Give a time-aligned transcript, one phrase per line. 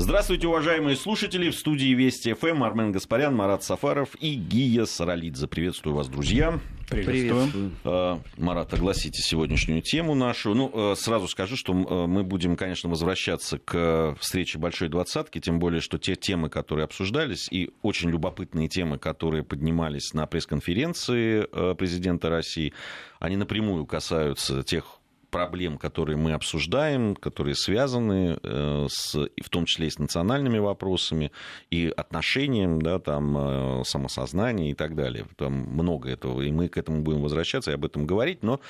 [0.00, 1.50] Здравствуйте, уважаемые слушатели.
[1.50, 5.48] В студии Вести ФМ Армен Гаспарян, Марат Сафаров и Гия Саралидзе.
[5.48, 6.60] Приветствую вас, друзья.
[6.88, 7.74] Приветствуем.
[7.84, 10.54] Э, Марат, огласите сегодняшнюю тему нашу.
[10.54, 15.58] Ну, э, сразу скажу, что э, мы будем, конечно, возвращаться к встрече Большой Двадцатки, тем
[15.58, 22.30] более, что те темы, которые обсуждались, и очень любопытные темы, которые поднимались на пресс-конференции президента
[22.30, 22.72] России,
[23.18, 24.97] они напрямую касаются тех
[25.30, 31.32] проблем, которые мы обсуждаем, которые связаны э, с, в том числе и с национальными вопросами,
[31.70, 35.26] и отношением, да, там, э, самосознания и так далее.
[35.36, 38.60] Там много этого, и мы к этому будем возвращаться и об этом говорить, но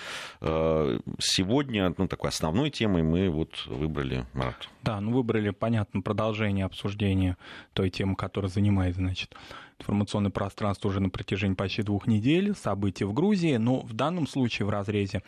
[0.41, 4.69] э, сегодня ну, такой основной темой мы вот выбрали Марат.
[4.83, 7.37] Да, ну выбрали, понятно, продолжение обсуждения
[7.73, 9.35] той темы, которая занимает, значит,
[9.81, 14.67] информационное пространство уже на протяжении почти двух недель, события в Грузии, но в данном случае
[14.67, 15.23] в разрезе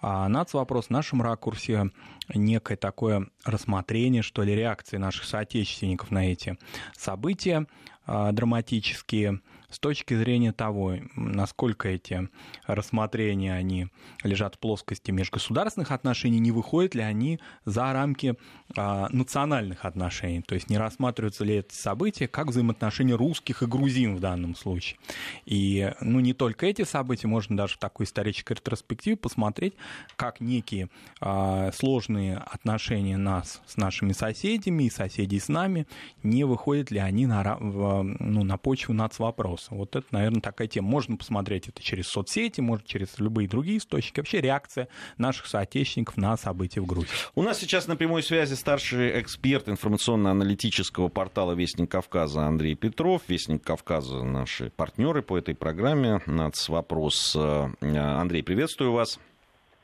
[0.00, 1.90] а, нацвопрос в нашем ракурсе
[2.34, 6.58] некое такое рассмотрение, что ли, реакции наших соотечественников на эти
[6.96, 7.66] события
[8.06, 9.40] а, драматические,
[9.72, 12.28] с точки зрения того, насколько эти
[12.66, 13.88] рассмотрения они
[14.22, 18.36] лежат в плоскости межгосударственных отношений, не выходят ли они за рамки
[18.76, 24.16] а, национальных отношений, то есть не рассматриваются ли эти события как взаимоотношения русских и грузин
[24.16, 24.98] в данном случае.
[25.46, 29.74] И ну, не только эти события, можно даже в такой исторической ретроспективе посмотреть,
[30.16, 35.86] как некие а, сложные отношения нас с нашими соседями и соседей с нами,
[36.22, 39.74] не выходят ли они на, ну, на почву нацвопроса вопроса.
[39.74, 40.88] Вот это, наверное, такая тема.
[40.88, 44.20] Можно посмотреть это через соцсети, может, через любые другие источники.
[44.20, 44.88] Вообще реакция
[45.18, 47.10] наших соотечественников на события в Грузии.
[47.34, 53.22] У нас сейчас на прямой связи старший эксперт информационно-аналитического портала «Вестник Кавказа» Андрей Петров.
[53.28, 56.20] «Вестник Кавказа»— наши партнеры по этой программе.
[56.26, 57.36] Нацвопрос.
[57.36, 59.18] Э, Андрей, приветствую вас.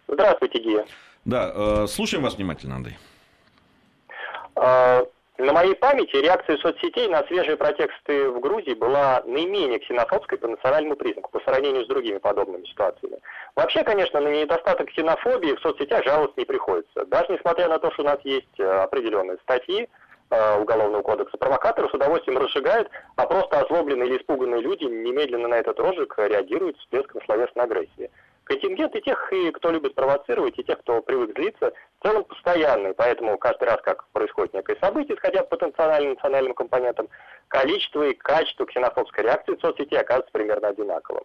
[0.08, 0.86] Здравствуйте, Гия.
[1.24, 2.96] Да, э, слушаем вас внимательно, Андрей.
[5.38, 10.96] На моей памяти реакция соцсетей на свежие протесты в Грузии была наименее ксенофобской по национальному
[10.96, 13.20] признаку, по сравнению с другими подобными ситуациями.
[13.54, 17.06] Вообще, конечно, на недостаток ксенофобии в соцсетях жаловаться не приходится.
[17.06, 19.88] Даже несмотря на то, что у нас есть э, определенные статьи,
[20.30, 25.54] э, Уголовного кодекса, провокаторы с удовольствием разжигают, а просто озлобленные или испуганные люди немедленно на
[25.54, 28.10] этот розжиг реагируют с всплеском словесной агрессии
[28.48, 32.94] контингент и тех, кто любит провоцировать, и тех, кто привык злиться, в целом постоянный.
[32.94, 37.08] Поэтому каждый раз, как происходит некое событие, исходя по потенциальным национальным компонентам,
[37.48, 41.24] количество и качество ксенофобской реакции в соцсети оказывается примерно одинаковым.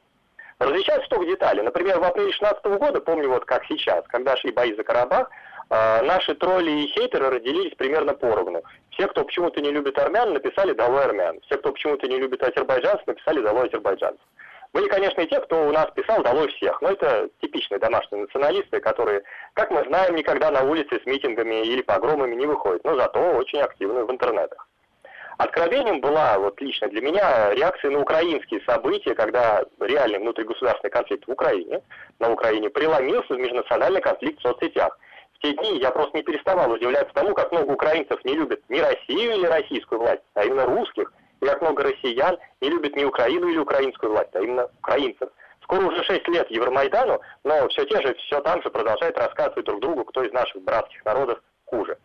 [0.59, 1.61] Различаются только детали.
[1.61, 5.29] Например, в апреле 2016 года, помню вот как сейчас, когда шли бои за Карабах,
[5.69, 8.61] э, наши тролли и хейтеры разделились примерно поровну.
[8.91, 11.39] Все, кто почему-то не любит армян, написали «Долой армян».
[11.41, 14.25] Все, кто почему-то не любит азербайджанцев, написали «Долой азербайджанцев».
[14.73, 18.79] Были, конечно, и те, кто у нас писал «долой всех», но это типичные домашние националисты,
[18.79, 19.21] которые,
[19.53, 23.59] как мы знаем, никогда на улице с митингами или погромами не выходят, но зато очень
[23.59, 24.67] активны в интернетах.
[25.37, 31.31] Откровением была, вот лично для меня, реакция на украинские события, когда реальный внутригосударственный конфликт в
[31.31, 31.81] Украине,
[32.19, 34.97] на Украине преломился в межнациональный конфликт в соцсетях.
[35.33, 38.81] В те дни я просто не переставал удивляться тому, как много украинцев не любят не
[38.81, 41.11] Россию или российскую власть, а именно русских,
[41.43, 45.29] и как много россиян не любят не Украину или украинскую власть, а именно украинцев.
[45.61, 49.81] Скоро уже 6 лет Евромайдану, но все те же, все там же продолжают рассказывать друг
[49.81, 51.97] другу, кто из наших братских народов хуже.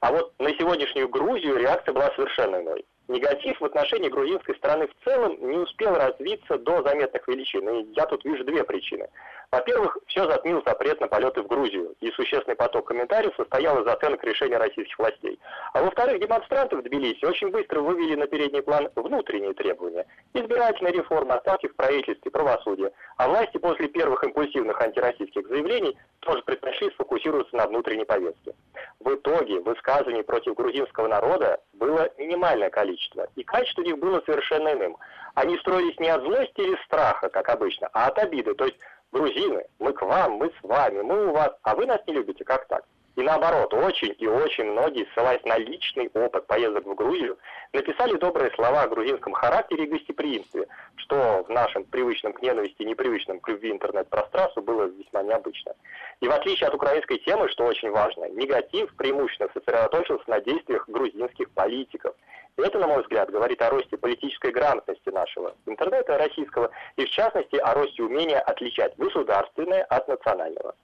[0.00, 2.84] А вот на сегодняшнюю Грузию реакция была совершенно иной.
[3.08, 7.68] Негатив в отношении грузинской страны в целом не успел развиться до заметных величин.
[7.68, 9.08] И я тут вижу две причины.
[9.52, 14.24] Во-первых, все затмил запрет на полеты в Грузию, и существенный поток комментариев состоял из оценок
[14.24, 15.38] решения российских властей.
[15.74, 20.06] А во-вторых, демонстранты в Тбилиси очень быстро вывели на передний план внутренние требования.
[20.32, 22.92] Избирательная реформа, оставки в правительстве, правосудие.
[23.18, 28.54] А власти после первых импульсивных антироссийских заявлений тоже предпочли сфокусироваться на внутренней повестке.
[29.00, 34.96] В итоге высказываний против грузинского народа было минимальное количество, и качество них было совершенно иным.
[35.34, 38.54] Они строились не от злости или страха, как обычно, а от обиды.
[38.54, 38.78] То есть
[39.12, 42.44] грузины, мы к вам, мы с вами, мы у вас, а вы нас не любите,
[42.44, 42.84] как так?
[43.14, 47.38] И наоборот, очень и очень многие, ссылаясь на личный опыт поездок в Грузию,
[47.74, 50.66] написали добрые слова о грузинском характере и гостеприимстве,
[50.96, 55.74] что в нашем привычном к ненависти непривычном к любви интернет-пространству было весьма необычно.
[56.20, 61.50] И в отличие от украинской темы, что очень важно, негатив преимущественно сосредоточился на действиях грузинских
[61.50, 62.14] политиков.
[62.56, 67.56] Это, на мой взгляд, говорит о росте политической грамотности нашего интернета российского и, в частности,
[67.56, 70.74] о росте умения отличать государственное от национального.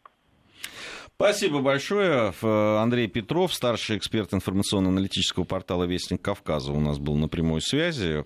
[1.15, 2.33] Спасибо большое.
[2.43, 8.25] Андрей Петров, старший эксперт информационно-аналитического портала «Вестник Кавказа» у нас был на прямой связи.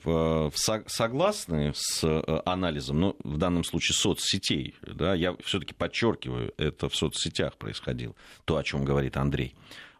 [0.55, 6.95] Согласны с э, анализом, ну, в данном случае соцсетей, да, я все-таки подчеркиваю, это в
[6.95, 9.55] соцсетях происходило, то, о чем говорит Андрей.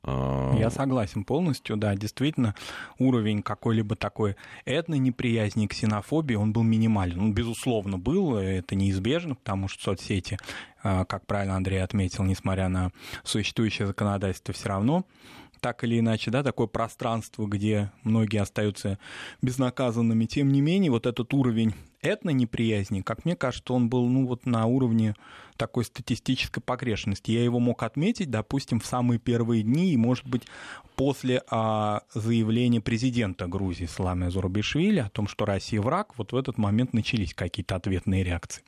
[0.05, 2.55] А, Я согласен полностью, да, действительно,
[2.99, 7.21] уровень какой-либо такой этно-неприязни, ксенофобии, он был минимален.
[7.21, 10.39] Он, безусловно, был, это неизбежно, потому что соцсети,
[10.83, 12.91] а, как правильно Андрей отметил, несмотря на
[13.23, 15.07] существующее законодательство, все равно
[15.61, 18.99] так или иначе, да, такое пространство, где многие остаются
[19.43, 20.25] безнаказанными.
[20.25, 21.73] Тем не менее, вот этот уровень
[22.03, 25.15] этно-неприязни, как мне кажется, он был ну, вот на уровне
[25.57, 27.31] такой статистической погрешности.
[27.31, 30.43] Я его мог отметить, допустим, в самые первые дни и, может быть,
[30.97, 36.59] после а, заявления президента Грузии Саламе Зурабишвили о том, что Россия враг, вот в этот
[36.59, 38.63] момент начались какие-то ответные реакции.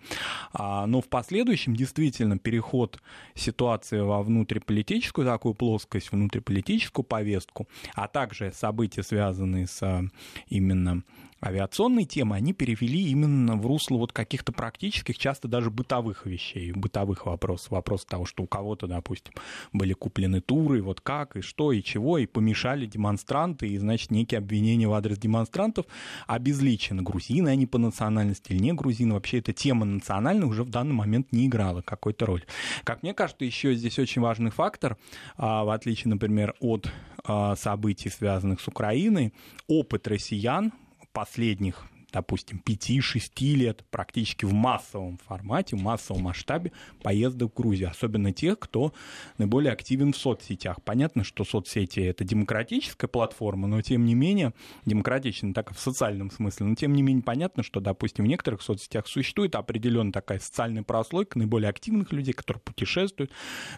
[0.53, 3.01] А, но в последующем действительно переход
[3.35, 10.05] ситуации во внутриполитическую такую плоскость, внутриполитическую повестку, а также события, связанные с а,
[10.49, 11.03] именно
[11.45, 17.27] авиационные темы, они перевели именно в русло вот каких-то практических, часто даже бытовых вещей, бытовых
[17.27, 17.71] вопросов.
[17.71, 19.35] Вопрос того, что у кого-то, допустим,
[19.73, 24.39] были куплены туры, вот как, и что, и чего, и помешали демонстранты, и, значит, некие
[24.39, 25.87] обвинения в адрес демонстрантов
[26.27, 27.03] обезличены.
[27.03, 29.15] Грузины они по национальности или не грузины.
[29.15, 32.45] Вообще эта тема национальная уже в данный момент не играла какой-то роль.
[32.85, 34.97] Как мне кажется, еще здесь очень важный фактор,
[35.37, 36.91] а, в отличие, например, от
[37.25, 39.33] а, событий, связанных с Украиной,
[39.67, 40.73] опыт россиян
[41.15, 41.85] последних
[42.15, 46.71] допустим, 5-6 лет практически в массовом формате, в массовом масштабе
[47.03, 48.95] поездок в Грузию, особенно тех, кто
[49.37, 50.81] наиболее активен в соцсетях.
[50.85, 54.55] Понятно, что соцсети— это демократическая платформа, но тем не менее,
[54.87, 59.09] демократична так в социальном смысле, но тем не менее понятно, что, допустим, в некоторых соцсетях
[59.09, 63.33] существует определенная такая социальная прослойка наиболее активных людей, которые путешествуют,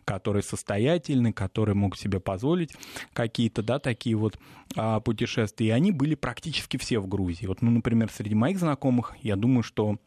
[0.04, 2.72] которые состоятельны, которые могут себе позволить
[3.14, 4.38] какие-то, да, такие вот
[4.76, 7.46] а, путешествия, и они были практически все в Грузии.
[7.46, 9.98] Вот, ну, например, среди моих знакомых, я думаю, что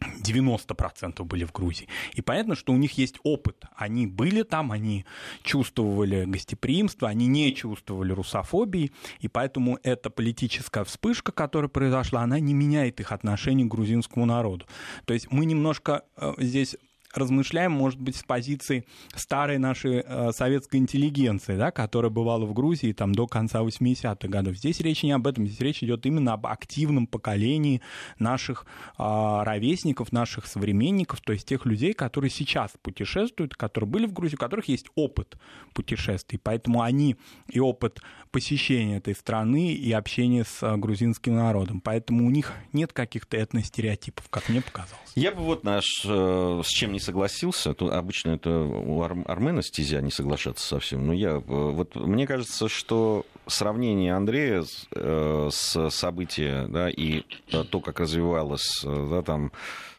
[0.00, 1.88] 90% были в Грузии.
[2.14, 3.64] И понятно, что у них есть опыт.
[3.76, 5.04] Они были там, они
[5.42, 12.54] чувствовали гостеприимство, они не чувствовали русофобии, и поэтому эта политическая вспышка, которая произошла, она не
[12.54, 14.66] меняет их отношение к грузинскому народу.
[15.04, 16.76] То есть мы немножко э, здесь
[17.12, 18.84] размышляем, может быть, с позиции
[19.14, 24.56] старой нашей э, советской интеллигенции, да, которая бывала в Грузии там, до конца 80-х годов.
[24.56, 27.80] Здесь речь не об этом, здесь речь идет именно об активном поколении
[28.18, 28.66] наших
[28.98, 29.02] э,
[29.42, 34.38] ровесников, наших современников, то есть тех людей, которые сейчас путешествуют, которые были в Грузии, у
[34.38, 35.36] которых есть опыт
[35.74, 36.38] путешествий.
[36.42, 37.16] Поэтому они
[37.48, 41.80] и опыт посещения этой страны, и общения с э, грузинским народом.
[41.80, 45.12] Поэтому у них нет каких-то этностереотипов, как мне показалось.
[45.16, 49.24] Я бы вот наш э, с чем не не согласился, то обычно это у Ар-
[49.26, 51.06] Армена стезя не соглашаться совсем.
[51.06, 54.64] Но я, э, вот мне кажется, что сравнение Андрея
[54.94, 59.50] э, с события, да, и то, как развивалось, э, да, там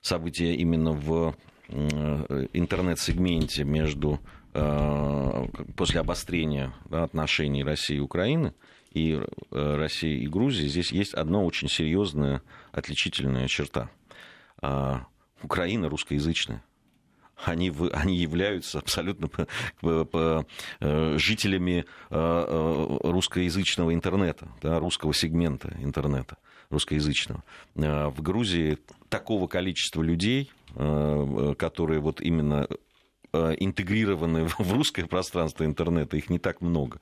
[0.01, 1.35] события именно в
[2.53, 4.19] интернет-сегменте между
[5.77, 8.53] после обострения да, отношений России и Украины
[8.91, 9.17] и
[9.51, 12.41] России и Грузии, здесь есть одна очень серьезная
[12.73, 13.89] отличительная черта.
[14.61, 15.05] А,
[15.43, 16.61] Украина русскоязычная
[17.45, 19.29] они, они являются абсолютно
[19.81, 20.43] э,
[21.17, 26.37] жителями э, э, русскоязычного интернета, да, русского сегмента интернета
[26.69, 27.43] русскоязычного.
[27.75, 28.77] В Грузии
[29.09, 32.75] такого количества людей, которые вот именно Э,
[33.33, 36.99] интегрированы в русское пространство интернета, их не так много.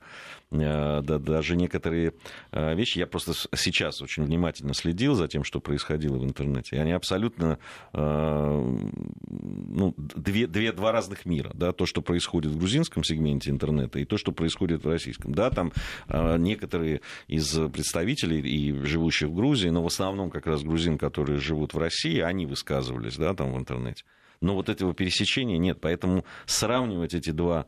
[0.50, 2.14] Э, да, даже некоторые
[2.52, 6.78] э, вещи, я просто сейчас очень внимательно следил за тем, что происходило в интернете, и
[6.78, 7.58] они абсолютно
[7.92, 11.50] ну, две, две, два разных мира.
[11.54, 15.34] Да, то, что происходит в грузинском сегменте интернета, и то, что происходит в российском.
[15.34, 15.72] Да, там
[16.08, 21.74] некоторые из представителей и живущих в Грузии, но в основном как раз грузин, которые живут
[21.74, 24.04] в России, они высказывались да, там в интернете
[24.40, 25.80] но вот этого пересечения нет.
[25.80, 27.66] Поэтому сравнивать эти два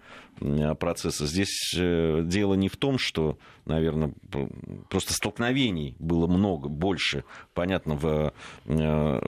[0.78, 4.12] процесса здесь э, дело не в том, что, наверное,
[4.88, 7.24] просто столкновений было много, больше,
[7.54, 8.32] понятно, в
[8.64, 9.18] э,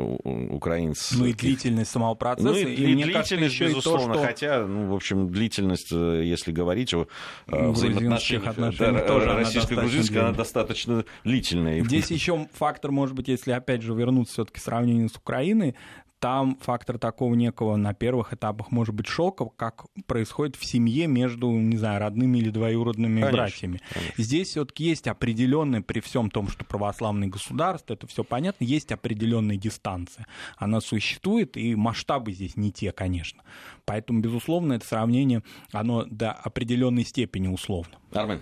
[0.50, 1.18] украинцах.
[1.18, 2.48] Ну и длительность самого процесса.
[2.48, 4.26] Ну и, и, и длительность, кажется, безусловно, то, что...
[4.26, 7.06] хотя, ну, в общем, длительность, э, если говорить о
[7.46, 11.84] взаимоотношениях да, тоже российско-грузинской, она достаточно длительная.
[11.84, 15.76] Здесь еще фактор, может быть, если опять же вернуться все-таки сравнению с Украиной,
[16.24, 21.50] там фактор такого некого на первых этапах может быть шока, как происходит в семье между,
[21.50, 23.80] не знаю, родными или двоюродными конечно, братьями.
[23.92, 24.24] Конечно.
[24.24, 29.58] Здесь все-таки есть определенная, при всем том, что православное государство, это все понятно, есть определенная
[29.58, 30.26] дистанция.
[30.56, 33.42] Она существует, и масштабы здесь не те, конечно.
[33.84, 37.98] Поэтому, безусловно, это сравнение, оно до определенной степени условно.
[38.14, 38.40] Армен.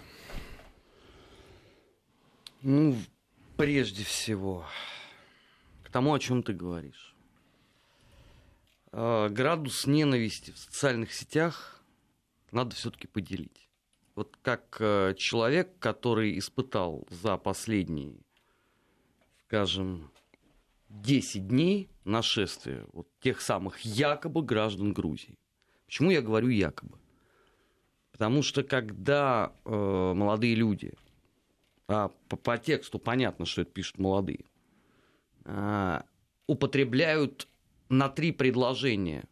[2.62, 2.94] Ну,
[3.56, 4.66] прежде всего,
[5.82, 7.11] к тому, о чем ты говоришь.
[8.92, 11.82] Э, градус ненависти в социальных сетях
[12.50, 13.68] надо все-таки поделить.
[14.14, 18.16] вот как э, человек, который испытал за последние,
[19.46, 20.10] скажем,
[20.90, 25.38] 10 дней нашествия вот тех самых якобы граждан Грузии.
[25.86, 26.98] Почему я говорю якобы?
[28.10, 29.70] Потому что когда э,
[30.14, 30.92] молодые люди,
[31.88, 34.44] а по, по тексту понятно, что это пишут молодые,
[35.46, 36.02] э,
[36.46, 37.48] употребляют
[37.92, 39.24] на три предложения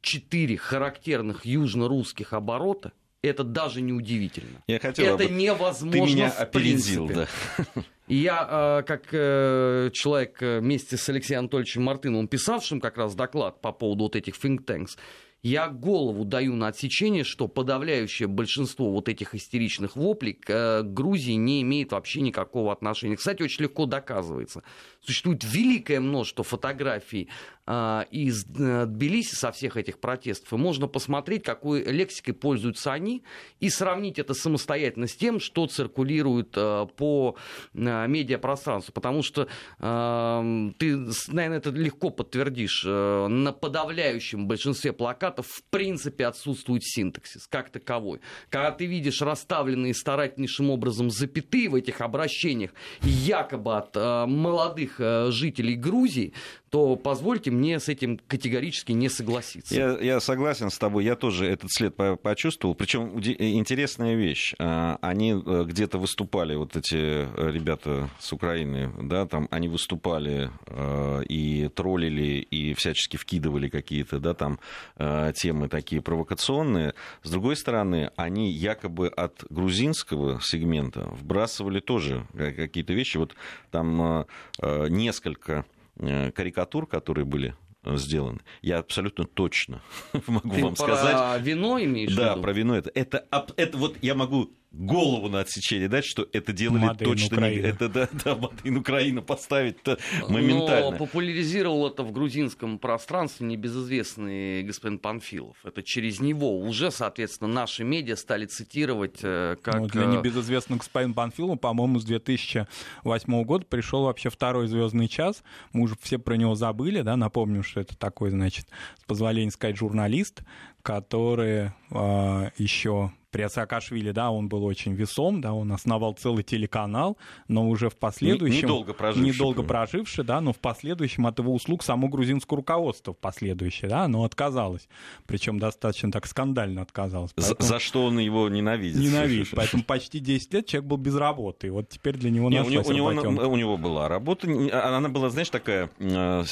[0.00, 4.62] четыре характерных южно-русских оборота, это даже не удивительно.
[4.66, 5.34] Я хотел это бы...
[5.34, 7.28] невозможно Ты меня в опередил, принципе.
[7.74, 7.82] да.
[8.08, 13.60] Я, э, как э, человек э, вместе с Алексеем Анатольевичем Мартыновым, писавшим как раз доклад
[13.60, 14.98] по поводу вот этих think tanks,
[15.42, 21.32] я голову даю на отсечение, что подавляющее большинство вот этих истеричных воплей к э, Грузии
[21.32, 23.16] не имеет вообще никакого отношения.
[23.16, 24.62] Кстати, очень легко доказывается.
[25.00, 27.28] Существует великое множество фотографий
[27.66, 33.24] э, из э, Тбилиси со всех этих протестов, и можно посмотреть, какой лексикой пользуются они,
[33.58, 37.36] и сравнить это самостоятельно с тем, что циркулирует э, по
[37.72, 38.92] медиапространству.
[38.92, 40.96] Потому что ты,
[41.28, 42.84] наверное, это легко подтвердишь.
[42.84, 48.20] На подавляющем большинстве плакатов в принципе отсутствует синтаксис как таковой.
[48.50, 52.72] Когда ты видишь расставленные старательнейшим образом запятые в этих обращениях,
[53.02, 56.32] якобы от э, молодых э, жителей Грузии,
[56.70, 59.74] то позвольте мне с этим категорически не согласиться.
[59.74, 62.74] Я, я согласен с тобой, я тоже этот след по- почувствовал.
[62.74, 64.54] Причем интересная вещь.
[64.58, 70.50] А, Они э, где-то выступали, вот эти э, ребята с Украины, да, там они выступали
[70.66, 74.58] э, и троллили, и всячески вкидывали какие-то, да, там
[74.96, 76.94] э, темы такие провокационные.
[77.22, 83.18] С другой стороны, они якобы от грузинского сегмента вбрасывали тоже ка- какие-то вещи.
[83.18, 83.36] Вот
[83.70, 84.24] там э,
[84.62, 85.64] э, несколько
[85.98, 89.82] э, карикатур, которые были э, сделаны, я абсолютно точно
[90.26, 91.42] могу Ты вам про сказать.
[91.42, 92.42] вино имеешь в Да, виду?
[92.42, 92.90] про вино это.
[92.94, 93.24] Это,
[93.56, 97.38] это вот я могу голову на отсечение дать, что это делали Мадейн точно не...
[97.38, 97.66] Украина.
[97.66, 99.98] Это, да, да, Мадейн Украина поставить-то
[100.28, 100.92] моментально.
[100.92, 105.56] Но популяризировал это в грузинском пространстве небезызвестный господин Панфилов.
[105.64, 109.80] Это через него уже, соответственно, наши медиа стали цитировать э, как...
[109.80, 115.42] Ну, для э, небезызвестного господина Панфилова, по-моему, с 2008 года пришел вообще второй звездный час.
[115.72, 118.66] Мы уже все про него забыли, да, напомню, что это такой, значит,
[118.98, 120.42] с позволения сказать, журналист,
[120.82, 127.16] который э, еще при Саакашвили, да, он был очень весом, да, он основал целый телеканал,
[127.48, 128.64] но уже в последующем...
[128.66, 133.18] недолго проживший, Недолго проживший, да, но в последующем от его услуг само грузинское руководство в
[133.18, 134.86] последующее, да, оно отказалось.
[135.26, 137.32] Причем достаточно так скандально отказалось.
[137.36, 139.00] За, Поэтому- за что он его ненавидит.
[139.00, 139.48] Ненавидит.
[139.56, 141.68] Поэтому почти 10 лет человек был без работы.
[141.68, 145.08] И вот теперь для него Не, у, него, у, него, у него была работа, она
[145.08, 146.44] была, знаешь, такая э,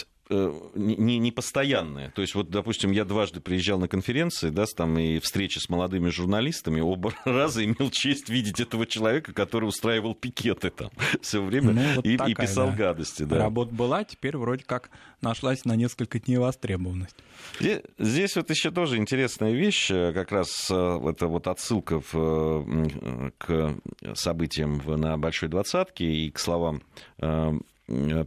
[0.75, 2.11] не, не постоянная.
[2.11, 5.69] То есть, вот, допустим, я дважды приезжал на конференции, да, с- там и встречи с
[5.69, 11.73] молодыми журналистами, оба раза имел честь видеть этого человека, который устраивал пикеты там все время
[11.73, 12.77] Ну, вот и, и такая, писал да.
[12.77, 13.23] гадости.
[13.25, 13.39] Да.
[13.39, 17.17] Работа была, теперь вроде как нашлась на несколько дней востребованность.
[17.59, 22.15] Здесь, здесь вот еще тоже интересная вещь, э, как раз э, это вот отсылка в,
[22.15, 23.75] э, к
[24.15, 26.83] событиям на Большой Двадцатке и к словам
[27.19, 27.53] э,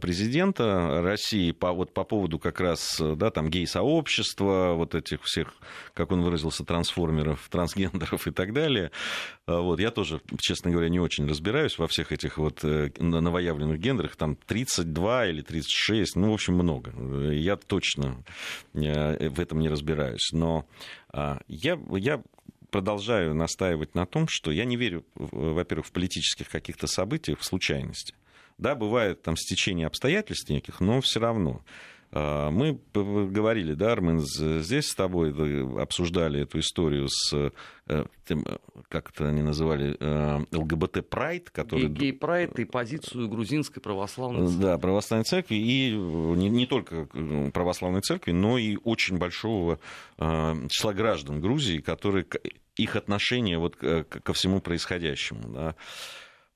[0.00, 5.54] президента России по, вот по поводу как раз э, да, там гей-сообщества, вот этих всех,
[5.94, 8.90] как он выразился, трансформеров, трансгендеров и так далее.
[9.46, 13.78] А Вот, я тоже, честно говоря, не очень разбираюсь во всех этих вот э, новоявленных
[13.80, 16.92] гендерах, там 32 или 36, ну, в общем, много.
[16.96, 18.22] Э, Я точно
[18.74, 20.30] э, в этом не разбираюсь.
[20.32, 20.66] Но
[21.08, 22.22] а, я, я
[22.70, 28.14] продолжаю настаивать на том, что я не верю, во-первых, в политических каких-то событиях, в случайности.
[28.58, 31.62] Да, бывает там стечение обстоятельств неких, но все равно.
[32.16, 35.32] А, Мы говорили, да, Армен, здесь с тобой
[35.82, 37.52] обсуждали эту историю с,
[37.88, 38.58] э, тем, э,
[38.88, 41.88] как это они называли, э, ЛГБТ-прайд, который...
[41.88, 44.62] Гей-прайд и позицию грузинской православной церкви.
[44.62, 49.80] Да, православной церкви, и не, не только э, православной церкви, но и очень большого
[50.16, 52.26] числа граждан Грузии, которые
[52.76, 55.74] их отношение вот ко всему происходящему.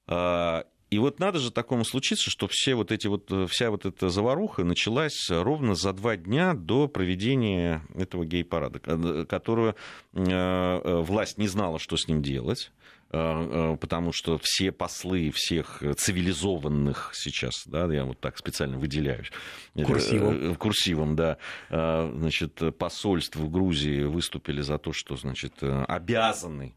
[0.06, 0.64] Да.
[0.90, 4.08] И вот надо же такому случиться, что все вот эти вот, э, вся вот эта
[4.08, 9.74] заваруха началась ровно за два дня до проведения этого гей-парада, ко- которого
[10.14, 12.72] э, э, власть не знала, что с ним делать
[13.10, 19.30] э, э, потому что все послы всех цивилизованных сейчас, да, я вот так специально выделяюсь.
[19.74, 20.34] Курсивом.
[20.34, 21.36] Э, э, Курсивом, да.
[21.70, 26.74] Э, Значит, посольств в Грузии выступили за то, что, значит, э, обязаны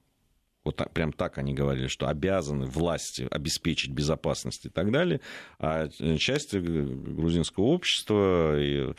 [0.64, 5.22] вот так, прям так они говорили, что обязаны власти обеспечить безопасность и так далее.
[5.60, 5.88] А
[6.18, 8.94] часть э, грузинского общества и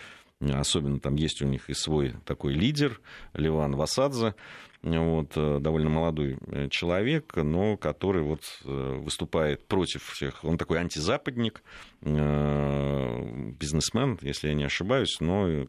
[0.51, 3.01] Особенно там есть у них и свой такой лидер,
[3.35, 4.35] Ливан Васадзе,
[4.83, 10.45] вот, э, довольно молодой э, человек, но который вот э, выступает против всех.
[10.45, 11.63] Он такой антизападник,
[12.01, 15.67] бизнесмен, если я не ошибаюсь, но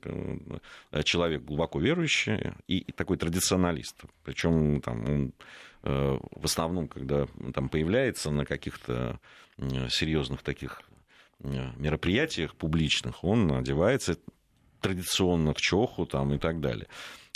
[1.03, 4.01] человек глубоко верующий и такой традиционалист.
[4.23, 5.33] Причем там он
[5.83, 9.19] в основном, когда там появляется на каких-то
[9.89, 10.81] серьезных таких
[11.39, 14.17] мероприятиях публичных, он одевается
[14.83, 16.87] традиционно в чоху там, и так далее.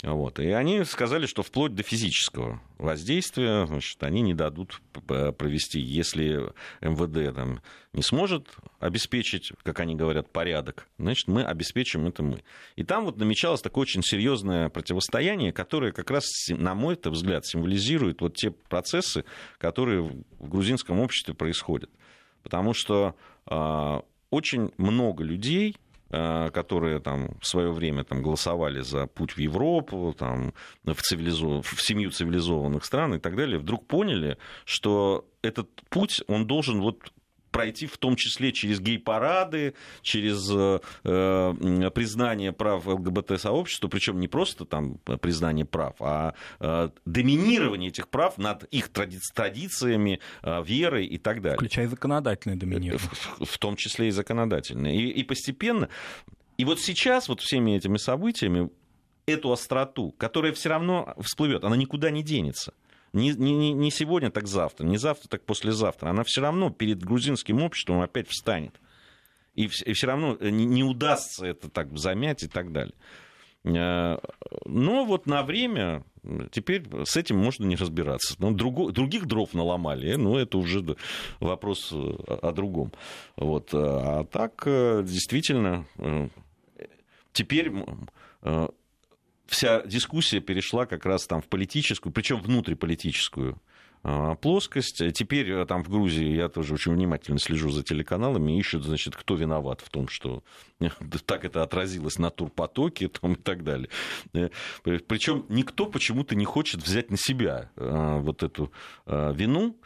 [0.04, 0.38] Вот.
[0.38, 7.34] И они сказали, что вплоть до физического воздействия значит, они не дадут провести, если МВД
[7.34, 7.60] там,
[7.92, 8.46] не сможет
[8.78, 12.44] обеспечить, как они говорят, порядок, значит, мы обеспечим это мы.
[12.76, 18.20] И там вот намечалось такое очень серьезное противостояние, которое как раз, на мой взгляд, символизирует
[18.20, 19.24] вот те процессы,
[19.58, 21.90] которые в грузинском обществе происходят.
[22.44, 23.16] Потому что
[23.50, 24.00] э,
[24.30, 25.76] очень много людей,
[26.10, 31.66] которые там в свое время там, голосовали за путь в Европу, там, в, цивилизов...
[31.66, 37.12] в семью цивилизованных стран и так далее, вдруг поняли, что этот путь, он должен вот
[37.50, 44.64] пройти в том числе через гей-парады, через э, э признание прав ЛГБТ-сообщества, причем не просто
[44.64, 51.18] там признание прав, а э, доминирование этих прав над их тради- традициями, э, верой и
[51.18, 51.56] так далее.
[51.56, 53.08] Включая законодательное доминирование.
[53.38, 54.94] В, в том числе и законодательное.
[54.94, 55.88] И, и постепенно...
[56.56, 58.70] И вот сейчас вот всеми этими событиями
[59.26, 62.74] эту остроту, которая все равно всплывет, она никуда не денется
[63.12, 66.10] не, не, не сегодня, так завтра, не завтра, так послезавтра.
[66.10, 68.80] Она все равно перед грузинским обществом опять встанет.
[69.54, 72.94] И, и все равно не, не удастся это так замять и так далее.
[73.64, 74.18] Э,
[74.66, 76.04] но вот на время
[76.52, 78.34] теперь с этим можно не разбираться.
[78.38, 80.84] Но друго, других дров наломали, но это уже
[81.40, 82.92] вопрос о, другом.
[83.36, 83.70] Вот.
[83.72, 86.28] А так э, действительно э,
[87.32, 87.72] теперь
[89.48, 93.60] вся дискуссия перешла как раз там в политическую, причем внутриполитическую
[94.04, 95.02] а, плоскость.
[95.12, 99.34] Теперь э, там в Грузии, я тоже очень внимательно слежу за телеканалами, ищут, значит, кто
[99.34, 100.44] виноват в том, что
[101.26, 103.88] так это отразилось на турпотоке там, и так далее.
[104.34, 104.50] Э,
[104.84, 108.72] причем никто почему-то не хочет взять на себя вот эту
[109.06, 109.76] вину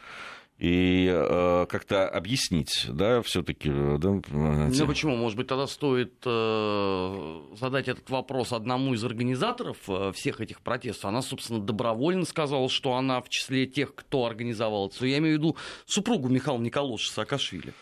[0.63, 3.69] и э, как-то объяснить, да, все-таки.
[3.69, 5.17] Э, да, ну почему?
[5.17, 11.03] Может быть, тогда стоит э, задать этот вопрос одному из организаторов э, всех этих протестов.
[11.03, 15.05] Она, собственно, добровольно сказала, что она в числе тех, кто организовал это.
[15.05, 17.73] Я имею в виду супругу Михаила Николаевича Саакашвили.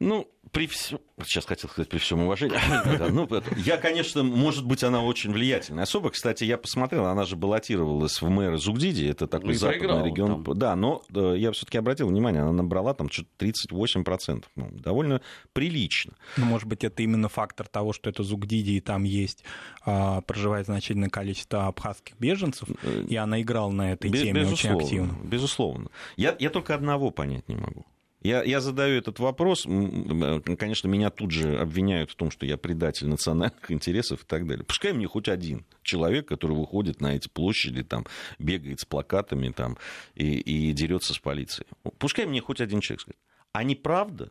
[0.00, 0.98] Ну, при всем...
[1.22, 2.58] Сейчас хотел сказать при всем уважении.
[3.10, 6.10] Ну, я, конечно, может быть, она очень влиятельная особо.
[6.10, 10.42] Кстати, я посмотрел, она же баллотировалась в мэра Зугдиди, это такой ну, западный регион.
[10.42, 10.58] Там.
[10.58, 14.44] Да, но я все-таки обратил внимание, она набрала там что-то 38%.
[14.56, 15.20] Ну, довольно
[15.52, 16.14] прилично.
[16.38, 19.44] Ну, может быть, это именно фактор того, что это Зугдиди, и там есть,
[19.84, 24.70] а, проживает значительное количество абхазских беженцев, э, и она играла на этой Без, теме очень
[24.70, 25.18] активно.
[25.22, 25.90] Безусловно.
[26.16, 27.84] Я, я только одного понять не могу.
[28.22, 33.08] Я, я задаю этот вопрос, конечно, меня тут же обвиняют в том, что я предатель
[33.08, 34.62] национальных интересов и так далее.
[34.64, 38.06] Пускай мне хоть один человек, который выходит на эти площади, там,
[38.38, 39.78] бегает с плакатами там,
[40.14, 41.66] и, и дерется с полицией.
[41.98, 43.18] Пускай мне хоть один человек скажет,
[43.52, 44.30] а не правда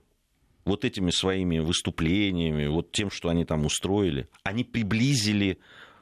[0.65, 5.58] вот этими своими выступлениями, вот тем, что они там устроили, они приблизили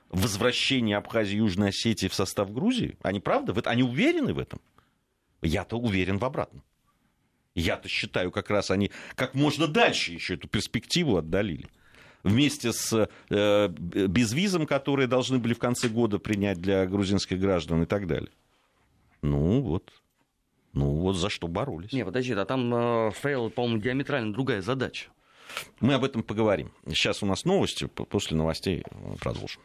[0.09, 2.97] возвращение Абхазии и Южной Осетии в состав Грузии?
[3.01, 3.53] Они правда?
[3.69, 4.59] Они уверены в этом?
[5.41, 6.63] Я-то уверен в обратном.
[7.57, 11.65] Я-то считаю, как раз они как можно дальше еще эту перспективу отдалили.
[12.21, 17.85] Вместе с э, безвизом, которые должны были в конце года принять для грузинских граждан и
[17.87, 18.29] так далее.
[19.23, 19.91] Ну вот,
[20.73, 21.91] ну вот за что боролись.
[21.93, 25.09] Не, подожди, а там э, стояла, по-моему, диаметрально другая задача.
[25.79, 26.71] Мы об этом поговорим.
[26.87, 28.83] Сейчас у нас новости, после новостей
[29.19, 29.61] продолжим.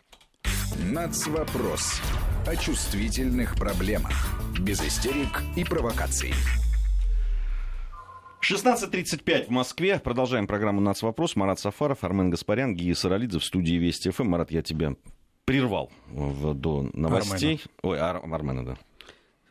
[0.90, 2.00] Нацвопрос.
[2.46, 4.14] О чувствительных проблемах.
[4.59, 6.33] Без истерик и провокаций.
[8.42, 10.00] 16.35 в Москве.
[10.00, 11.37] Продолжаем программу «Нацвопрос».
[11.37, 14.24] Марат Сафаров, Армен Гаспарян, Гия Саралидзе в студии Вести ФМ.
[14.24, 14.96] Марат, я тебя
[15.44, 17.61] прервал в, до новостей.
[17.61, 17.70] Армена.
[17.83, 18.76] Ой, Ар, Армена, да.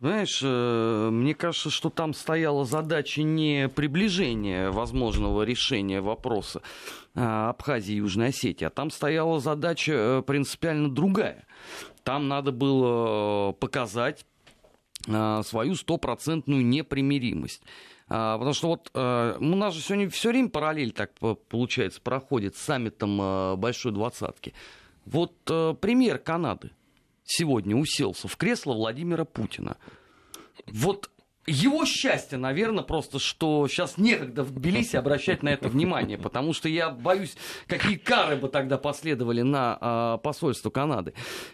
[0.02, 6.62] Знаешь, э, мне кажется, что там стояла задача не приближения возможного решения вопроса
[7.16, 11.46] а, Абхазии и Южной Осетии, а там стояла задача э, принципиально другая.
[12.04, 14.26] Там надо было показать
[15.08, 17.62] э, свою стопроцентную непримиримость.
[18.14, 21.14] А, потому что вот э, у нас же сегодня все время параллель так
[21.48, 24.54] получается проходит с саммитом э, Большой Двадцатки.
[25.06, 26.72] Вот э, пример Канады
[27.24, 29.78] сегодня уселся в кресло Владимира Путина.
[30.68, 31.10] Вот
[31.48, 36.68] его счастье, наверное, просто, что сейчас некогда в Тбилиси обращать на это внимание, потому что
[36.68, 41.14] я боюсь, какие кары бы тогда последовали на э, посольство Канады.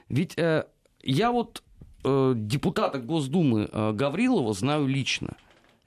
[0.10, 0.66] Ведь э,
[1.04, 1.62] я вот
[2.04, 5.38] э, депутата Госдумы э, Гаврилова знаю лично.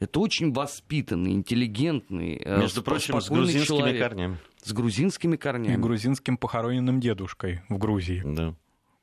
[0.01, 4.03] Это очень воспитанный, интеллигентный, э, Между прочим, с грузинскими человек.
[4.03, 4.39] корнями.
[4.63, 5.75] С грузинскими корнями.
[5.75, 8.23] И грузинским похороненным дедушкой в Грузии.
[8.25, 8.55] Да,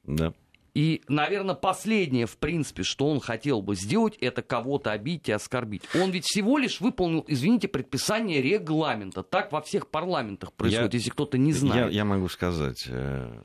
[0.03, 0.33] да.
[0.73, 5.81] И, наверное, последнее, в принципе, что он хотел бы сделать, это кого-то обидеть и оскорбить.
[5.95, 9.23] Он ведь всего лишь выполнил, извините, предписание регламента.
[9.23, 11.88] Так во всех парламентах происходит, я, если кто-то не знает.
[11.88, 13.39] Я, я могу сказать, э,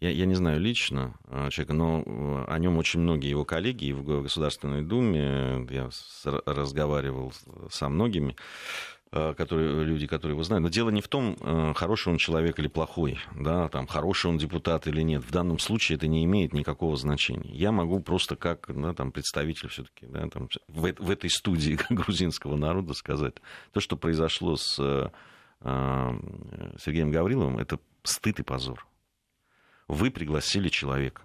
[0.00, 3.92] я, я не знаю лично э, человека, но э, о нем очень многие его коллеги
[3.92, 5.90] в Государственной Думе, я
[6.46, 7.32] разговаривал
[7.70, 8.36] со многими,
[9.12, 10.62] Э, которые, люди, которые его знают.
[10.62, 14.38] Но дело не в том, э, хороший он человек или плохой, да, там, хороший он
[14.38, 15.24] депутат или нет.
[15.24, 17.50] В данном случае это не имеет никакого значения.
[17.52, 22.54] Я могу просто как да, там, представитель все-таки да, там, в, в этой студии грузинского
[22.54, 23.34] народа сказать,
[23.72, 25.08] то, что произошло с э,
[26.78, 28.86] Сергеем Гавриловым, это стыд и позор.
[29.90, 31.22] Вы пригласили человека.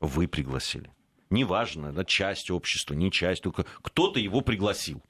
[0.00, 0.90] Вы пригласили.
[1.28, 5.02] Неважно, да, часть общества, не часть, только кто-то его пригласил.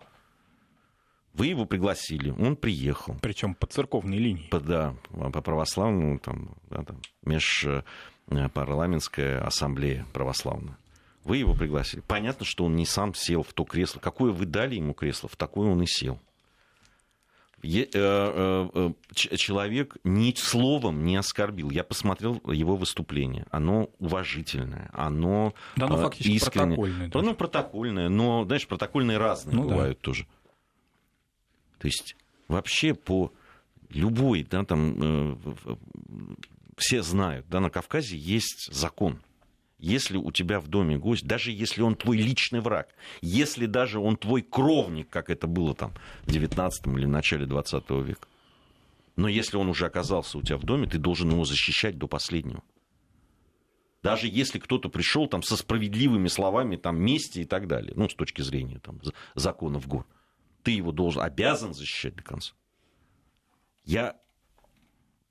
[1.33, 3.17] Вы его пригласили, он приехал.
[3.23, 4.49] Причем по церковной линии.
[4.49, 10.77] По, да, по православному, там, да, там, межпарламентская ассамблея православная.
[11.23, 12.01] Вы его пригласили.
[12.01, 14.01] Понятно, что он не сам сел в то кресло.
[14.01, 16.21] Какое вы дали ему кресло, в такое он и сел.
[17.61, 21.71] Э, э, человек ни словом не оскорбил.
[21.71, 23.47] Я посмотрел его выступление.
[23.51, 26.77] Оно уважительное, оно да, оно фактически искреннее.
[26.77, 27.09] протокольное.
[27.09, 27.25] Даже.
[27.25, 30.05] Оно протокольное, но, знаешь, протокольные разные ну, бывают да.
[30.05, 30.27] тоже.
[31.79, 32.17] То есть
[32.47, 33.33] вообще по
[33.91, 35.37] любой, да, там, э,
[36.77, 39.21] все знают, да, на Кавказе есть закон.
[39.79, 42.89] Если у тебя в доме гость, даже если он твой личный враг,
[43.21, 47.91] если даже он твой кровник, как это было там в 19 или в начале 20
[47.91, 48.27] века,
[49.15, 52.63] но если он уже оказался у тебя в доме, ты должен его защищать до последнего.
[54.03, 58.15] Даже если кто-то пришел там со справедливыми словами там мести и так далее, ну, с
[58.15, 59.01] точки зрения там,
[59.35, 60.07] законов гор
[60.69, 62.53] ты его должен, обязан защищать до конца.
[63.85, 64.17] Я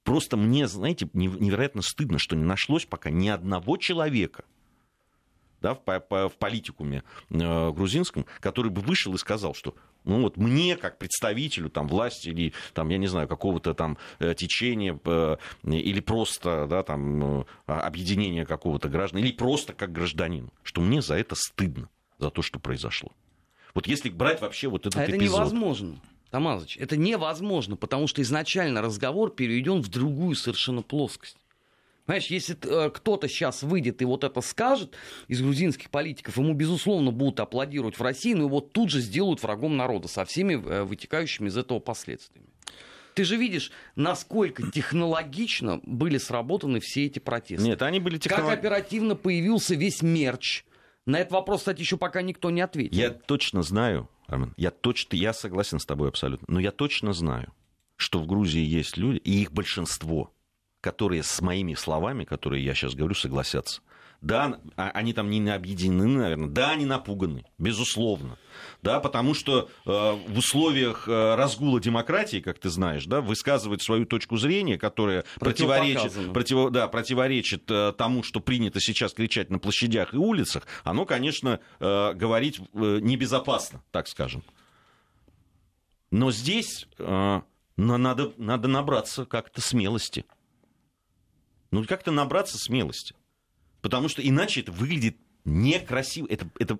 [0.07, 4.45] просто мне, знаете, невероятно стыдно, что не нашлось пока ни одного человека,
[5.59, 10.37] да, в, по, в политикуме э, грузинском, который бы вышел и сказал, что ну вот
[10.37, 15.35] мне, как представителю там, власти или, там, я не знаю, какого-то там э, течения э,
[15.65, 21.15] или просто да, там, э, объединения какого-то граждан, или просто как гражданину, что мне за
[21.15, 23.11] это стыдно, за то, что произошло.
[23.73, 25.39] Вот если брать вообще вот этот а это эпизод.
[25.39, 25.99] невозможно.
[26.31, 31.37] Тамазыч, это невозможно, потому что изначально разговор переведен в другую совершенно плоскость.
[32.05, 34.95] Понимаешь, если э, кто-то сейчас выйдет и вот это скажет
[35.27, 39.75] из грузинских политиков, ему, безусловно, будут аплодировать в России, но его тут же сделают врагом
[39.75, 42.47] народа со всеми э, вытекающими из этого последствиями.
[43.13, 47.67] Ты же видишь, насколько технологично были сработаны все эти протесты.
[47.67, 48.55] Нет, они были технологичны.
[48.55, 50.63] Как оперативно появился весь мерч
[51.07, 52.97] на этот вопрос, кстати, еще пока никто не ответил.
[52.97, 57.53] Я точно знаю, Армен, я точно, я согласен с тобой абсолютно, но я точно знаю,
[57.95, 60.33] что в Грузии есть люди, и их большинство,
[60.81, 63.81] которые с моими словами, которые я сейчас говорю, согласятся.
[64.21, 66.49] Да, а, они там не объединены, наверное.
[66.49, 68.37] Да, они напуганы, безусловно.
[68.81, 74.05] Да, потому что э, в условиях э, разгула демократии, как ты знаешь, да, высказывать свою
[74.05, 80.15] точку зрения, которая противоречит, против, да, противоречит э, тому, что принято сейчас кричать на площадях
[80.15, 84.43] и улицах, оно, конечно, э, говорить э, небезопасно, так скажем.
[86.09, 87.41] Но здесь э,
[87.77, 90.25] надо, надо набраться как-то смелости.
[91.69, 93.13] Ну, как-то набраться смелости.
[93.87, 96.27] Потому что иначе это выглядит некрасиво.
[96.29, 96.77] Это, это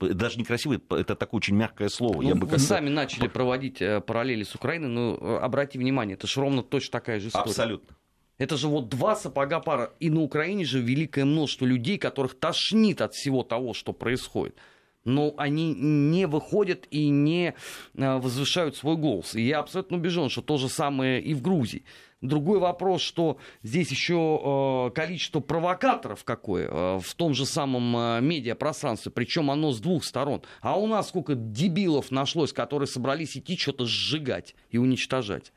[0.00, 2.20] даже некрасиво, это такое очень мягкое слово.
[2.20, 6.14] Ну, Я бы вы сами начали проводить э, параллели с Украиной, но э, обрати внимание,
[6.14, 7.46] это же ровно точно такая же история.
[7.46, 7.96] Абсолютно.
[8.36, 9.94] Это же вот два сапога пара.
[9.98, 14.56] И на Украине же великое множество людей, которых тошнит от всего того, что происходит.
[15.04, 17.54] Но они не выходят и не
[17.94, 19.34] э, возвышают свой голос.
[19.34, 21.82] И я абсолютно убежден, что то же самое и в Грузии.
[22.26, 28.20] Другой вопрос, что здесь еще э, количество провокаторов какое э, в том же самом э,
[28.20, 30.42] медиапространстве, причем оно с двух сторон.
[30.60, 35.52] А у нас сколько дебилов нашлось, которые собрались идти что-то сжигать и уничтожать.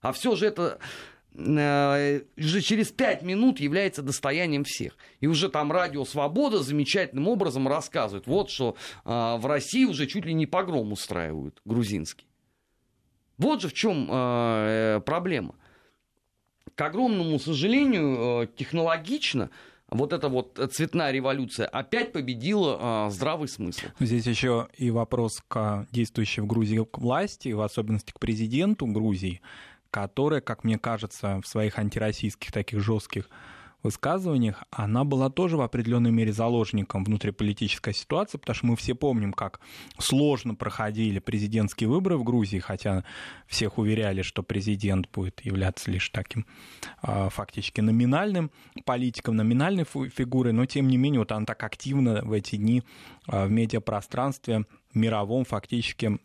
[0.00, 0.78] А все же это
[1.34, 4.96] уже через пять минут является достоянием всех.
[5.20, 10.32] И уже там Радио Свобода замечательным образом рассказывает, вот что в России уже чуть ли
[10.32, 12.26] не погром устраивают грузинский.
[13.36, 15.56] Вот же в чем проблема
[16.76, 19.50] к огромному сожалению, э, технологично
[19.88, 23.86] вот эта вот цветная революция опять победила э, здравый смысл.
[23.98, 29.40] Здесь еще и вопрос к действующей в Грузии власти, в особенности к президенту Грузии,
[29.90, 33.28] которая, как мне кажется, в своих антироссийских таких жестких
[33.86, 39.32] высказываниях, она была тоже в определенной мере заложником внутриполитической ситуации, потому что мы все помним,
[39.32, 39.60] как
[39.98, 43.04] сложно проходили президентские выборы в Грузии, хотя
[43.46, 46.46] всех уверяли, что президент будет являться лишь таким
[47.00, 48.50] а, фактически номинальным
[48.84, 52.82] политиком, номинальной фигурой, но тем не менее вот она так активно в эти дни
[53.26, 56.18] а, в медиапространстве мировом фактически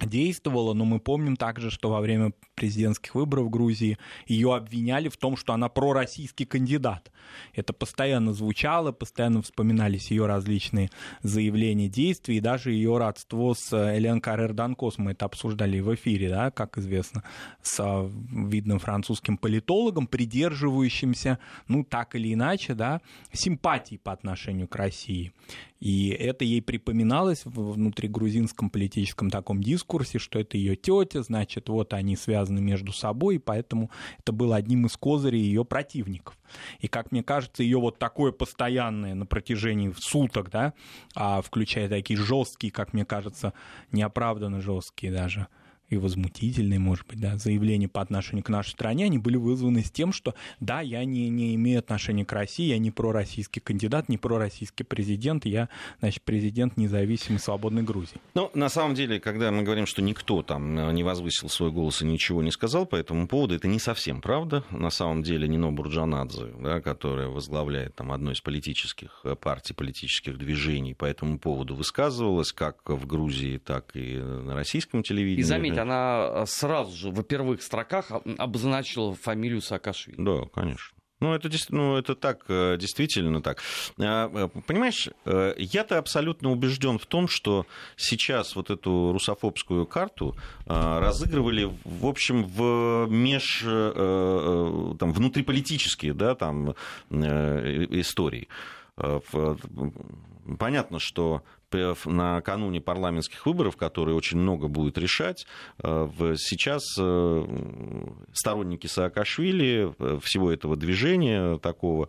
[0.00, 5.16] действовала, но мы помним также, что во время президентских выборов в Грузии ее обвиняли в
[5.16, 7.12] том, что она пророссийский кандидат.
[7.54, 10.90] Это постоянно звучало, постоянно вспоминались ее различные
[11.22, 16.28] заявления, действия, и даже ее родство с Элен Каррер Данкос, мы это обсуждали в эфире,
[16.30, 17.22] да, как известно,
[17.62, 23.00] с а, видным французским политологом, придерживающимся, ну, так или иначе, да,
[23.32, 25.32] симпатии по отношению к России.
[25.80, 31.92] И это ей припоминалось внутри грузинском политическом таком дискурсе, что это ее тетя, значит, вот
[31.92, 36.38] они связаны между собой, и поэтому это было одним из козырей ее противников.
[36.80, 40.72] И, как мне кажется, ее вот такое постоянное на протяжении суток, да,
[41.14, 43.52] а включая такие жесткие, как мне кажется,
[43.92, 45.46] неоправданно жесткие даже
[45.88, 49.90] и возмутительные, может быть, да, заявления по отношению к нашей стране, они были вызваны с
[49.90, 54.18] тем, что да, я не, не имею отношения к России, я не пророссийский кандидат, не
[54.18, 55.68] пророссийский президент, я,
[56.00, 58.16] значит, президент независимой свободной Грузии.
[58.34, 62.02] Ну, на самом деле, когда мы говорим, что никто там э, не возвысил свой голос
[62.02, 64.64] и ничего не сказал по этому поводу, это не совсем правда.
[64.70, 70.36] На самом деле Нино Бурджанадзе, да, которая возглавляет там одно из политических э, партий, политических
[70.36, 75.40] движений, по этому поводу высказывалась как в Грузии, так и на российском телевидении.
[75.40, 80.16] И заметь, она э, сразу же в первых строках обозначила фамилию Саакашвили.
[80.18, 80.96] Да, конечно.
[81.20, 83.60] Ну, это, ну, это так, э, действительно так.
[83.98, 90.36] А, э, понимаешь, я-то абсолютно убежден в том, что сейчас вот эту русофобскую карту
[90.66, 96.74] разыгрывали, в общем, в меж, там, внутриполитические, да, там,
[97.10, 98.48] истории.
[100.58, 101.42] Понятно, что
[102.04, 105.46] накануне парламентских выборов, которые очень много будет решать,
[105.82, 107.46] э, сейчас э,
[108.32, 112.08] сторонники Саакашвили, э, всего этого движения такого,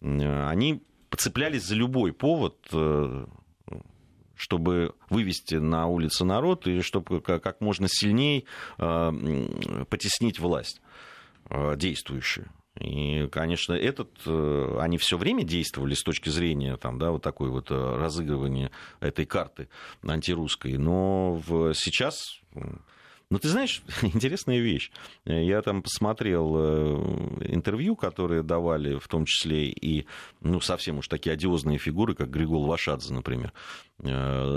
[0.00, 0.82] они
[1.16, 2.56] цеплялись за любой повод
[4.36, 8.44] чтобы вывести на улицы народ и чтобы как можно сильнее
[8.78, 10.80] потеснить власть
[11.76, 12.48] действующую.
[12.78, 17.50] И, конечно, этот, э, они все время действовали с точки зрения там, да, вот такой
[17.50, 19.68] вот э, разыгрывания этой карты
[20.04, 20.76] антирусской.
[20.78, 22.40] Но в, сейчас
[23.30, 24.90] ну, ты знаешь, интересная вещь.
[25.24, 30.06] Я там посмотрел э, интервью, которые давали, в том числе и,
[30.40, 33.52] ну, совсем уж такие одиозные фигуры, как Григол Вашадзе, например,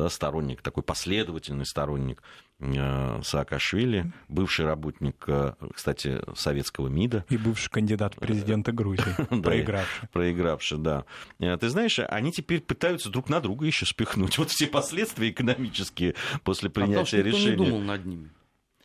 [0.10, 2.24] сторонник, такой последовательный сторонник
[2.64, 7.26] Э, Саакашвили, бывший работник, э, кстати, советского МИДа.
[7.30, 9.04] И бывший кандидат в президенты Грузии,
[9.42, 10.08] проигравший.
[10.12, 11.06] Проигравший, да.
[11.40, 14.38] Э, ты знаешь, они теперь пытаются друг на друга еще спихнуть.
[14.44, 17.52] Вот все последствия экономические после принятия а решения.
[17.52, 18.30] Никто не думал над ними.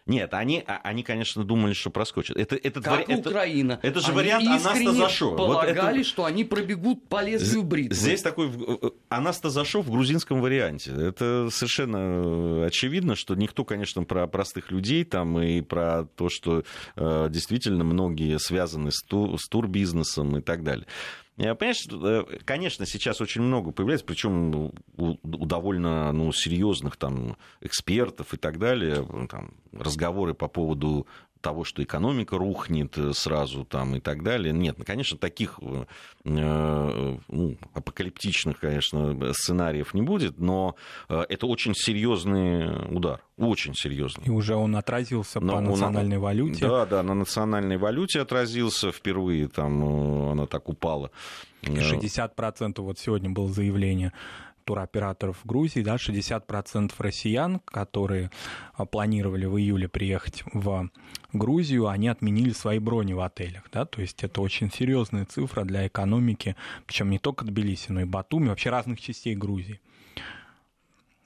[0.08, 2.38] Нет, они, а, они, конечно, думали, что проскочат.
[2.38, 3.20] Это, этот как вари...
[3.20, 3.72] Украина.
[3.82, 5.36] Это, это же они вариант Анастазашов.
[5.36, 6.04] полагали, вот это...
[6.04, 7.94] что они пробегут по лезвию бритвы.
[7.94, 8.50] Здесь такой
[9.10, 10.92] Анастазашов в грузинском варианте.
[10.92, 11.96] Это совершенно
[12.62, 16.64] э, очевидно, что никто, конечно, про простых людей там и про то, что
[16.96, 20.86] э, действительно многие связаны с, ту, с турбизнесом и так далее.
[21.38, 28.34] Понимаешь, э, конечно, сейчас очень много появляется, причем у, у довольно ну, серьезных там, экспертов
[28.34, 31.06] и так далее, там, разговоры по поводу
[31.40, 34.52] того, что экономика рухнет э, сразу там и так далее.
[34.52, 35.84] Нет, ну, конечно, таких э,
[36.24, 40.76] э, ну, апокалиптичных, конечно, сценариев не будет, но
[41.08, 44.24] это очень серьезный удар, очень серьезный.
[44.26, 46.66] И уже он отразился но по национальной он, валюте.
[46.66, 51.10] Да, да, на национальной валюте отразился впервые, там она так упала.
[51.62, 54.12] 60% вот сегодня было заявление
[54.68, 58.30] туроператоров Грузии, да, 60% россиян, которые
[58.74, 60.90] а, планировали в июле приехать в
[61.32, 65.86] Грузию, они отменили свои брони в отелях, да, то есть это очень серьезная цифра для
[65.86, 66.54] экономики,
[66.86, 69.80] причем не только Тбилиси, но и Батуми, вообще разных частей Грузии.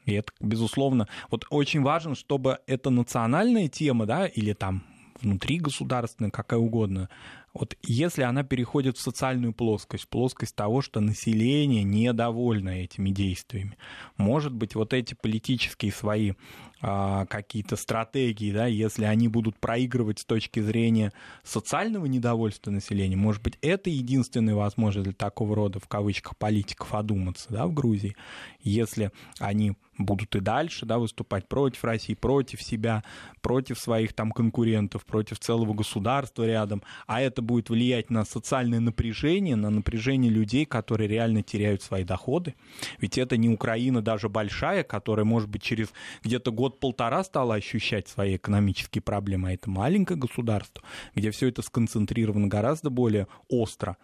[0.04, 4.84] И это, безусловно, вот очень важно, чтобы эта национальная тема, да, или там
[5.20, 7.08] внутри государственная, какая угодно,
[7.54, 13.76] вот если она переходит в социальную плоскость, плоскость того, что население недовольно этими действиями,
[14.16, 16.32] может быть, вот эти политические свои
[16.80, 21.12] а, какие-то стратегии, да, если они будут проигрывать с точки зрения
[21.44, 27.46] социального недовольства населения, может быть, это единственная возможность для такого рода, в кавычках, политиков одуматься,
[27.50, 28.16] да, в Грузии.
[28.62, 33.04] Если они будут и дальше да, выступать против России, против себя,
[33.40, 39.56] против своих там конкурентов, против целого государства рядом, а это будет влиять на социальное напряжение,
[39.56, 42.54] на напряжение людей, которые реально теряют свои доходы.
[42.98, 48.36] Ведь это не Украина даже большая, которая, может быть, через где-то год-полтора стала ощущать свои
[48.36, 50.82] экономические проблемы, а это маленькое государство,
[51.14, 53.96] где все это сконцентрировано гораздо более остро,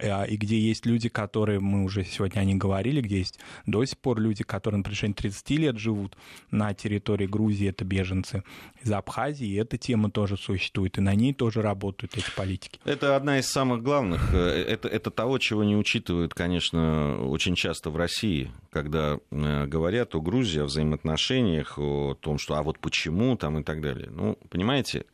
[0.00, 3.98] и где есть люди, которые, мы уже сегодня о них говорили, где есть до сих
[3.98, 6.16] пор люди, которые на протяжении 30 лет живут
[6.50, 8.42] на территории Грузии, это беженцы
[8.82, 12.80] из Абхазии, и эта тема тоже существует, и на ней тоже работают эти политики.
[12.84, 17.90] Это одна из самых главных, э, это, это того, чего не учитывают, конечно, очень часто
[17.90, 23.36] в России, когда э, говорят о Грузии, о взаимоотношениях, о том, что а вот почему
[23.36, 24.08] там и так далее.
[24.10, 25.04] Ну, понимаете,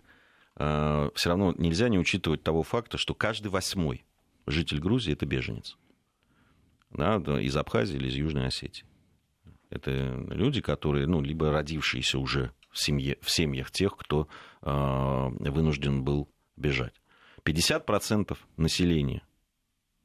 [0.57, 4.04] э, все равно нельзя не учитывать того факта, что каждый восьмой
[4.47, 5.77] житель Грузии это беженец.
[6.91, 8.85] Да, из Абхазии или из Южной Осетии.
[9.71, 9.91] Это
[10.31, 14.29] люди, которые, ну, либо родившиеся уже в, семье, в семьях тех, кто
[14.63, 16.95] э, вынужден был бежать.
[17.45, 19.23] 50% населения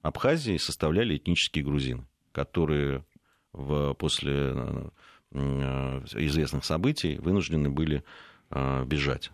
[0.01, 3.05] Абхазии составляли этнические грузины, которые
[3.53, 4.33] в, после
[5.31, 8.03] э, известных событий вынуждены были
[8.49, 9.31] э, бежать.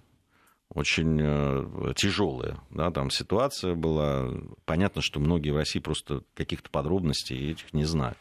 [0.74, 4.32] Очень э, тяжелая да, там ситуация была.
[4.66, 8.18] Понятно, что многие в России просто каких-то подробностей этих не знают.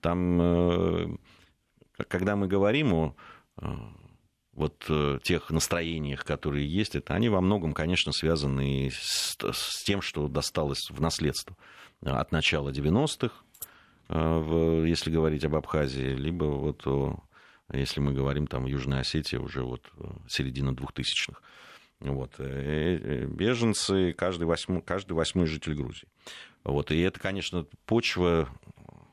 [0.00, 1.16] Там э,
[2.08, 3.16] когда мы говорим о
[3.60, 3.66] э,
[4.52, 4.90] вот
[5.22, 10.90] тех настроениях, которые есть, это они во многом, конечно, связаны с, с тем, что досталось
[10.90, 11.56] в наследство
[12.02, 13.34] от начала 90-х,
[14.08, 17.22] э, если говорить об Абхазии, либо вот о,
[17.72, 19.82] если мы говорим там Южной Осетии уже вот
[20.28, 21.40] середина 2000-х.
[22.00, 22.38] Вот.
[22.38, 26.08] Беженцы, каждый восьмой, каждый восьмой житель Грузии.
[26.64, 26.90] Вот.
[26.90, 28.48] И это, конечно, почва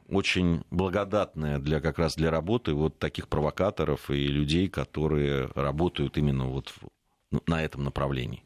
[0.07, 6.45] очень благодатная для как раз для работы вот таких провокаторов и людей, которые работают именно
[6.45, 6.73] вот
[7.31, 8.43] ну, на этом направлении.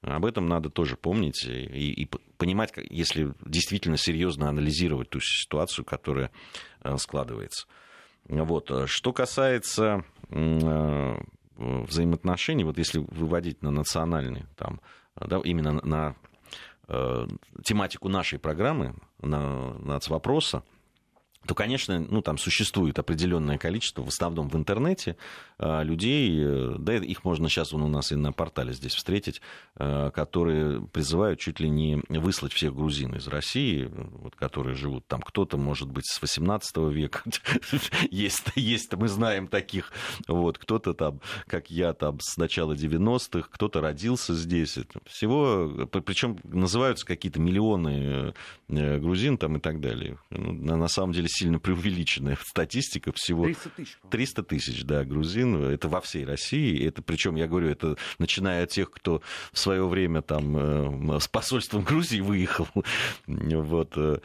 [0.00, 6.32] Об этом надо тоже помнить и, и понимать, если действительно серьезно анализировать ту ситуацию, которая
[6.82, 7.66] э, складывается.
[8.24, 8.70] Вот.
[8.86, 11.16] Что касается э,
[11.56, 14.80] взаимоотношений, вот если выводить на национальные, там,
[15.16, 16.14] да, именно на
[16.88, 17.26] э,
[17.64, 20.62] тематику нашей программы, на нацвопроса,
[21.46, 25.16] то, конечно, ну, там существует определенное количество, в основном в интернете,
[25.58, 29.40] а, людей, э, да, их можно сейчас вон у нас и на портале здесь встретить,
[29.76, 35.20] а, которые призывают чуть ли не выслать всех грузин из России, вот, которые живут там.
[35.20, 37.22] Кто-то, может быть, с 18 века,
[38.10, 39.92] есть, есть, мы знаем таких,
[40.28, 44.78] вот, кто-то там, как я, там, с начала 90-х, кто-то родился здесь.
[45.06, 48.32] Всего, причем называются какие-то миллионы
[48.68, 50.18] э, грузин там и так далее.
[50.30, 53.44] Ну, на самом деле сильно преувеличенная статистика всего.
[53.44, 53.98] 300 тысяч.
[54.10, 55.64] 300 тысяч, да, грузин.
[55.64, 56.86] Это во всей России.
[56.86, 60.56] Это, причем, я говорю, это начиная от тех, кто в свое время там
[61.14, 62.68] э, с посольством Грузии выехал
[63.26, 64.18] вот, э,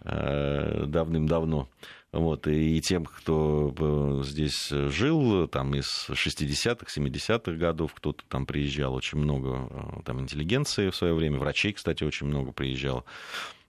[0.00, 1.68] э, давным-давно.
[2.12, 9.18] Вот, и тем, кто здесь жил, там, из 60-х, 70-х годов, кто-то там приезжал, очень
[9.18, 13.04] много там интеллигенции в свое время, врачей, кстати, очень много приезжало.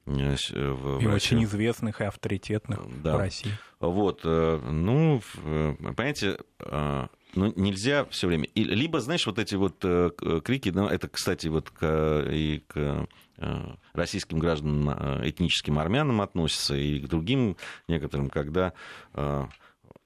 [0.07, 3.15] Э, в, и очень известных и авторитетных да.
[3.15, 3.51] в России.
[3.79, 8.45] Вот, э, ну, понимаете, э, ну, нельзя все время.
[8.45, 9.79] И, либо, знаешь, вот эти вот
[10.43, 13.07] крики, ну, это, кстати, вот к, и к
[13.93, 14.89] российским гражданам,
[15.27, 17.57] этническим армянам относится, и к другим
[17.89, 18.73] некоторым, когда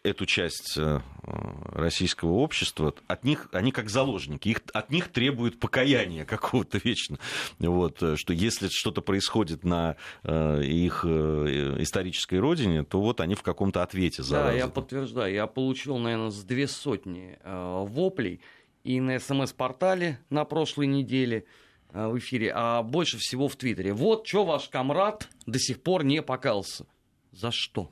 [0.03, 6.25] эту часть э, российского общества, от них, они как заложники, их, от них требуют покаяния
[6.25, 7.19] какого-то вечно.
[7.59, 13.43] Вот, э, что если что-то происходит на э, их исторической родине, то вот они в
[13.43, 18.41] каком-то ответе за Да, я подтверждаю, я получил, наверное, с две сотни воплей
[18.83, 21.45] и на СМС-портале на прошлой неделе
[21.91, 23.93] в эфире, а больше всего в Твиттере.
[23.93, 26.85] Вот что ваш комрад до сих пор не покался.
[27.31, 27.89] За что?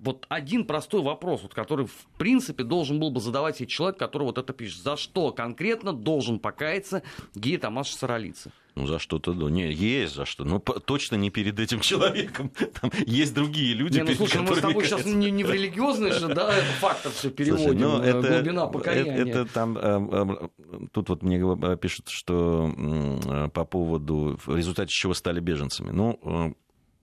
[0.00, 4.24] Вот один простой вопрос, вот, который, в принципе, должен был бы задавать себе человек, который
[4.24, 4.82] вот это пишет.
[4.82, 7.02] За что конкретно должен покаяться
[7.34, 8.52] Гея Тамаш Саралицы?
[8.74, 9.50] Ну, за что-то, да.
[9.50, 10.44] Не, есть за что.
[10.44, 12.52] Но точно не перед этим человеком.
[12.80, 16.12] Там есть другие люди, не, ну, слушай, мы с тобой сейчас не, не в религиозной
[16.12, 19.14] же, да, это фактор все переводим, слушай, ну, это, глубина покаяния.
[19.14, 21.40] Это, это там, э, э, тут вот мне
[21.76, 25.90] пишут, что по поводу, в результате чего стали беженцами.
[25.90, 26.52] Ну, э, Э,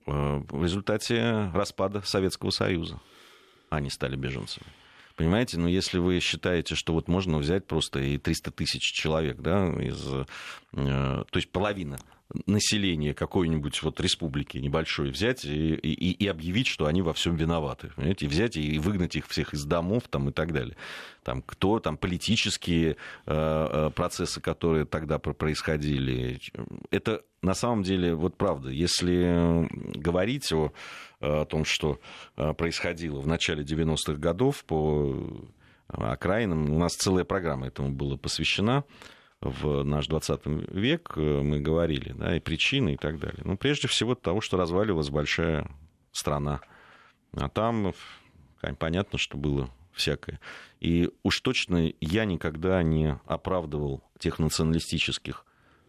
[0.06, 3.00] в результате распада Советского Союза
[3.70, 4.68] они стали беженцами.
[5.16, 9.68] Понимаете, но если вы считаете, что вот можно взять просто и 300 тысяч человек, да,
[9.82, 10.02] из,
[10.72, 11.98] то есть половина
[12.48, 17.92] населения какой-нибудь вот республики небольшой взять и, и, и объявить, что они во всем виноваты.
[17.96, 18.28] Понимаете?
[18.28, 20.76] Взять и выгнать их всех из домов там, и так далее.
[21.24, 22.96] Там, кто там политические э,
[23.28, 26.40] э процессы, которые тогда происходили.
[26.92, 29.68] Это на самом деле, вот правда, если
[29.98, 30.74] говорить о,
[31.20, 32.00] о том, что
[32.38, 35.16] э, происходило в начале 90-х годов по
[35.88, 38.84] окраинам, у нас целая программа этому была посвящена
[39.46, 43.42] в наш 20 век, э, мы говорили, да, и причины и так далее.
[43.46, 45.70] Ну, прежде всего, того, что разваливалась большая
[46.12, 46.62] страна.
[47.34, 47.94] А там
[48.80, 50.40] понятно, что было всякое.
[50.80, 55.46] И уж точно я никогда не оправдывал тех националистических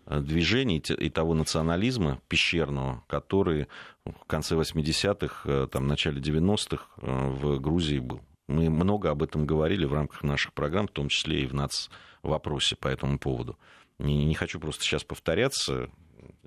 [0.07, 3.69] э, движений и того национализма пещерного, который
[4.05, 8.21] в конце 80-х, э, там, начале 90-х в Грузии был.
[8.49, 11.91] Мы много об этом говорили в рамках наших программ, в том числе и в НАЦ
[12.29, 13.59] вопросе по этому поводу.
[13.99, 15.91] Не, не хочу просто сейчас повторяться,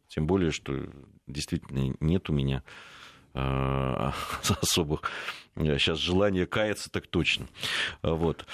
[0.08, 0.88] тем более, что
[1.28, 2.64] действительно нет у меня
[3.34, 3.40] э,
[4.62, 5.04] особых
[5.56, 7.48] сейчас э, желания каяться так точно.
[8.02, 8.46] Вот.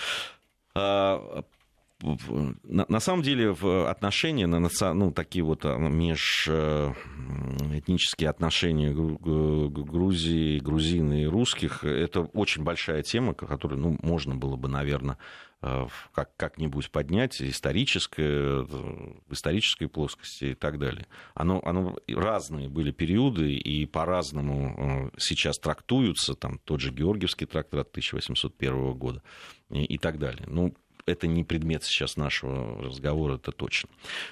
[2.01, 4.59] На, на самом деле в отношения, на,
[4.93, 13.79] ну, такие вот а, межэтнические отношения Грузии, грузин и русских, это очень большая тема, которую
[13.79, 15.17] ну, можно было бы, наверное,
[15.61, 21.07] э, как, как-нибудь поднять, историческое, в исторической плоскости и так далее.
[21.33, 27.91] Оно, оно разные были периоды, и по-разному э, сейчас трактуются, там тот же Георгиевский трактат
[27.91, 29.23] 1801 года
[29.69, 30.43] и, и так далее.
[30.47, 30.75] Ну,
[31.05, 33.89] это не предмет сейчас нашего разговора, это точно.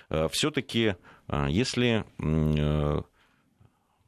[0.09, 0.95] Э, Все-таки,
[1.27, 3.01] э, если э,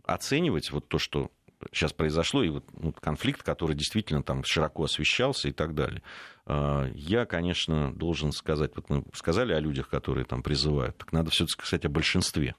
[0.03, 1.31] оценивать вот то, что
[1.71, 6.03] сейчас произошло, и вот ну, конфликт, который действительно там широко освещался и так далее.
[6.47, 11.53] Я, конечно, должен сказать, вот мы сказали о людях, которые там призывают, так надо все-таки
[11.53, 12.53] сказать о большинстве.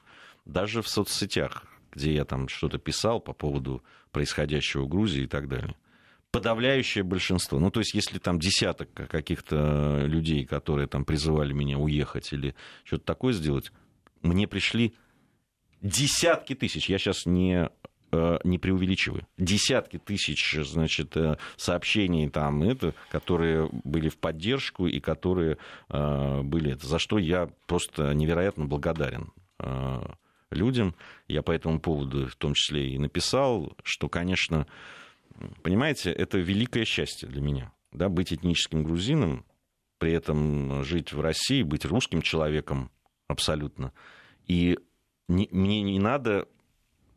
[0.44, 5.46] Даже в соцсетях, где я там что-то писал по поводу происходящего в Грузии и так
[5.46, 5.76] далее
[6.37, 7.59] подавляющее большинство.
[7.59, 13.05] Ну, то есть, если там десяток каких-то людей, которые там призывали меня уехать или что-то
[13.05, 13.72] такое сделать,
[14.20, 14.93] мне пришли
[15.80, 16.91] десятки тысяч.
[16.91, 17.70] Я сейчас не
[18.12, 19.26] э, не преувеличиваю.
[19.39, 25.57] Десятки тысяч, значит, э, сообщений там, это, которые были в поддержку и которые
[25.89, 29.32] э, были, за что я просто невероятно благодарен
[30.51, 30.95] людям.
[31.28, 34.66] Я по этому поводу в том числе и написал, что, конечно,
[35.62, 37.72] Понимаете, это великое счастье для меня.
[37.93, 39.45] Да, быть этническим грузином,
[39.99, 42.91] при этом жить в России, быть русским человеком
[43.28, 43.93] абсолютно.
[44.47, 44.78] И
[45.28, 46.47] не, мне не надо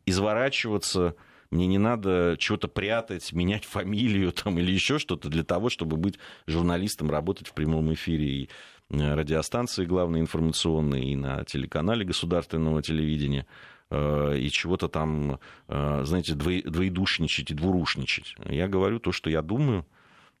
[0.06, 1.14] изворачиваться,
[1.50, 6.18] мне не надо чего-то прятать, менять фамилию там, или еще что-то для того, чтобы быть
[6.46, 8.50] журналистом, работать в прямом эфире и
[8.90, 13.46] э, радиостанции главной информационной, и на телеканале государственного телевидения.
[13.90, 18.36] Э, и чего-то там, э, знаете, двоедушничать и двурушничать.
[18.46, 19.84] Я говорю то, что я думаю,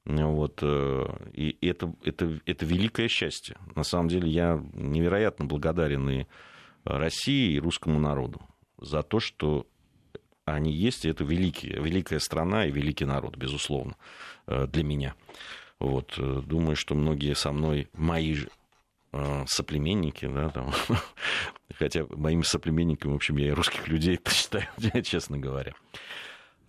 [0.04, 3.56] вот, э, и это, это, это великое счастье.
[3.74, 6.26] На самом деле я невероятно благодарен и
[6.84, 8.40] России, и русскому народу
[8.78, 9.66] за то, что
[10.44, 13.96] они есть, и это великие, великая страна и великий народ, безусловно,
[14.46, 15.14] для меня.
[15.78, 18.36] Вот, думаю, что многие со мной, мои
[19.46, 20.72] соплеменники, да, там,
[21.74, 24.66] хотя моими соплеменниками, в общем, я и русских людей считаю,
[25.04, 25.72] честно говоря.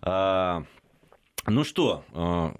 [0.00, 0.64] А,
[1.46, 2.54] ну что, а,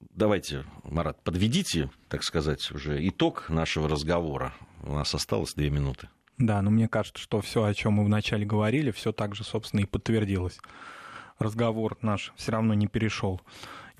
[0.00, 4.54] давайте, Марат, подведите, так сказать, уже итог нашего разговора.
[4.82, 6.08] У нас осталось две минуты.
[6.38, 9.80] Да, но мне кажется, что все, о чем мы вначале говорили, все так же, собственно,
[9.80, 10.58] и подтвердилось.
[11.38, 13.42] Разговор наш все равно не перешел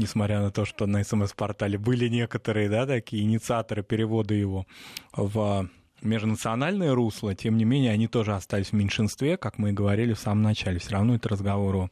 [0.01, 4.67] несмотря на то, что на СМС-портале были некоторые, да, такие инициаторы перевода его
[5.13, 5.69] в
[6.03, 10.19] межнациональное русло, тем не менее, они тоже остались в меньшинстве, как мы и говорили в
[10.19, 10.79] самом начале.
[10.79, 11.91] Все равно это разговор о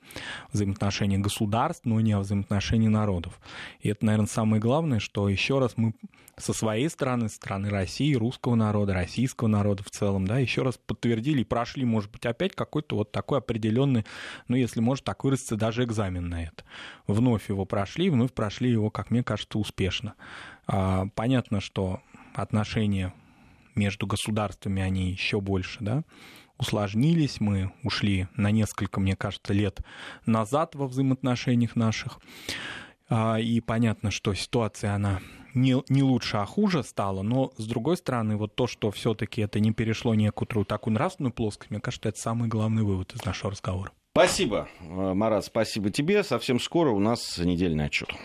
[0.52, 3.40] взаимоотношении государств, но не о взаимоотношении народов.
[3.80, 5.94] И это, наверное, самое главное, что еще раз мы
[6.38, 11.40] со своей стороны, стороны России, русского народа, российского народа в целом, да, еще раз подтвердили
[11.40, 14.04] и прошли, может быть, опять какой-то вот такой определенный,
[14.46, 16.64] ну, если может так выразиться, даже экзамен на это.
[17.06, 20.14] Вновь его прошли, вновь прошли его, как мне кажется, успешно.
[20.66, 22.00] А, понятно, что
[22.34, 23.12] отношения
[23.78, 26.04] между государствами они еще больше, да,
[26.58, 29.80] усложнились, мы ушли на несколько, мне кажется, лет
[30.26, 32.18] назад во взаимоотношениях наших.
[33.08, 35.20] А, и понятно, что ситуация, она
[35.54, 39.60] не, не лучше, а хуже стала, но, с другой стороны, вот то, что все-таки это
[39.60, 43.92] не перешло некоторую такую нравственную плоскость, мне кажется, это самый главный вывод из нашего разговора.
[44.12, 46.24] Спасибо, Марат, спасибо тебе.
[46.24, 48.08] Совсем скоро у нас недельный отчет.